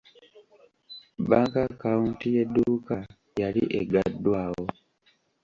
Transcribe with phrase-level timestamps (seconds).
[1.29, 2.95] Banka akawunti y'edduuka
[3.41, 4.63] yali eggaddwawo.